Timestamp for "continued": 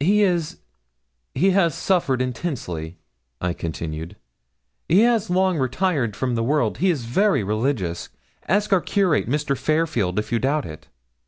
3.52-4.16